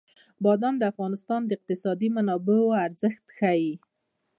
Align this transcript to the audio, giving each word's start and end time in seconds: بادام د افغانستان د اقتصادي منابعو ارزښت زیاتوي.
بادام 0.43 0.75
د 0.79 0.83
افغانستان 0.91 1.41
د 1.45 1.49
اقتصادي 1.57 2.07
منابعو 2.17 2.77
ارزښت 2.85 3.25
زیاتوي. 3.39 3.73